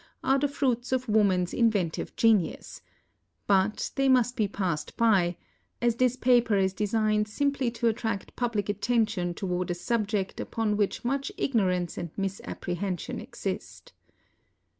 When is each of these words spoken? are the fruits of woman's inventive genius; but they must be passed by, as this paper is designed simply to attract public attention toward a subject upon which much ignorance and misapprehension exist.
are 0.23 0.39
the 0.39 0.47
fruits 0.47 0.91
of 0.91 1.07
woman's 1.07 1.53
inventive 1.53 2.15
genius; 2.15 2.81
but 3.45 3.91
they 3.93 4.09
must 4.09 4.35
be 4.35 4.47
passed 4.47 4.97
by, 4.97 5.37
as 5.79 5.97
this 5.97 6.15
paper 6.15 6.57
is 6.57 6.73
designed 6.73 7.27
simply 7.27 7.69
to 7.69 7.85
attract 7.87 8.35
public 8.35 8.67
attention 8.67 9.31
toward 9.35 9.69
a 9.69 9.75
subject 9.75 10.39
upon 10.39 10.75
which 10.75 11.05
much 11.05 11.31
ignorance 11.37 11.99
and 11.99 12.09
misapprehension 12.17 13.19
exist. 13.19 13.93